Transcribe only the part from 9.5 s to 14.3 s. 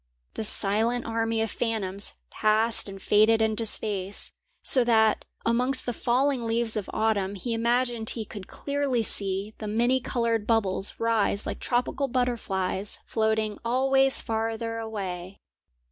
the many coloured bubbles rise like tropical butterflies floating always